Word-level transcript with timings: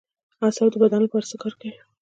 اعصاب 0.45 0.67
د 0.71 0.75
بدن 0.83 1.01
لپاره 1.05 1.29
څه 1.31 1.35
کار 1.41 1.53
کوي 1.59 1.73